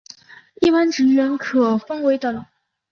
[0.61, 2.43] 一般职员可分为等。